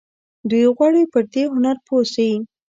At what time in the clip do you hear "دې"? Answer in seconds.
1.33-1.43